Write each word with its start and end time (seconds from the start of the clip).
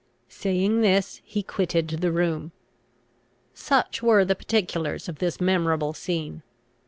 Saying 0.29 0.81
this 0.81 1.21
he 1.23 1.43
quitted 1.43 1.87
the 2.01 2.11
room. 2.11 2.51
Such 3.53 4.01
were 4.01 4.25
the 4.25 4.33
particulars 4.33 5.07
of 5.07 5.19
this 5.19 5.39
memorable 5.39 5.93
scene. 5.93 6.41